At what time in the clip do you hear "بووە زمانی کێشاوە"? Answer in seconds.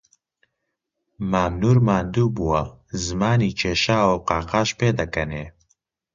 2.35-4.11